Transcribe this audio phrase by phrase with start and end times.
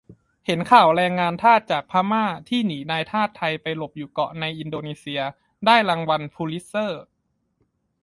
[0.45, 5.21] เห็นข่าวแรงงานทาสจากพม่า ที่หนีนายทาสไทยไปหลบอยู่บนเกาะในอินโดนีเซีย
[5.65, 7.03] ได้รางวัลพูลิตเซอร์